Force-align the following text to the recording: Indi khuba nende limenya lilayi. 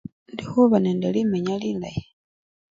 Indi 0.31 0.43
khuba 0.51 0.77
nende 0.79 1.07
limenya 1.15 1.55
lilayi. 1.61 2.01